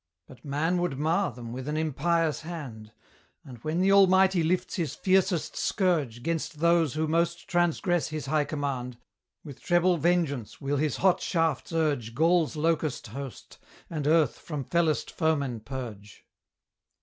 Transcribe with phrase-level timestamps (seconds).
[0.27, 2.91] But man would mar them with an impious hand:
[3.45, 8.45] And when the Almighty lifts his fiercest scourge 'Gainst those who most transgress his high
[8.45, 8.97] command,
[9.43, 13.59] With treble vengeance will his hot shafts urge Gaul's locust host,
[13.91, 16.25] and earth from fellest foemen purge.